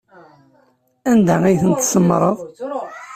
Anda 1.11 1.35
ay 1.43 1.57
tent-tsemmṛeḍ? 1.61 2.37